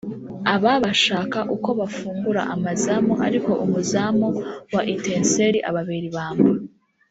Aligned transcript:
Aba 0.53 0.73
bashaka 0.83 1.39
uko 1.55 1.69
bafungura 1.79 2.41
amazamu 2.55 3.13
ariko 3.27 3.51
umuzamu 3.65 4.27
wa 4.73 4.81
Etincelles 4.93 5.65
ababera 5.69 6.05
ibamba 6.11 6.49